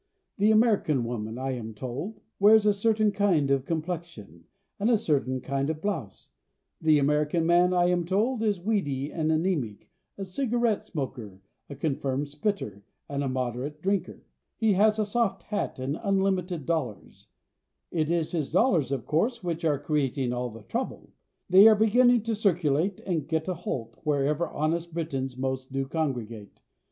[0.39, 4.45] The American woman, I am told, Wears a certain kind of complexion
[4.79, 6.31] And a certain kind of blouse;
[6.81, 12.29] The American man, I am told, Is weedy and anæmic, A cigarette smoker, A confirmed
[12.29, 14.23] spitter, And a moderate drinker;
[14.57, 17.27] He has a soft hat and unlimited dollars:
[17.91, 21.11] It is his dollars, of course, Which are creating all the trouble.
[21.47, 26.63] They are beginning to circulate And "geta holt" Wherever honest Britons most do congregate.